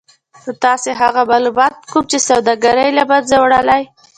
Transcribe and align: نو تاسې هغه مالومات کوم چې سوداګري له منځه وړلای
نو 0.43 0.51
تاسې 0.63 0.89
هغه 1.01 1.21
مالومات 1.31 1.75
کوم 1.91 2.03
چې 2.11 2.17
سوداګري 2.29 2.89
له 2.97 3.03
منځه 3.09 3.35
وړلای 3.39 3.83